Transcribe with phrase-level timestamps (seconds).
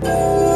[0.00, 0.47] Bye.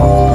[0.00, 0.29] Thank you.